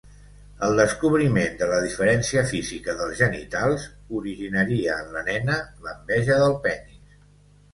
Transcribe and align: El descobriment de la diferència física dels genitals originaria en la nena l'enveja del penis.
El 0.67 0.77
descobriment 0.81 1.59
de 1.59 1.67
la 1.71 1.81
diferència 1.83 2.43
física 2.53 2.95
dels 3.01 3.19
genitals 3.21 3.85
originaria 4.21 4.97
en 5.05 5.15
la 5.19 5.25
nena 5.29 5.59
l'enveja 5.89 6.41
del 6.47 6.57
penis. 6.67 7.23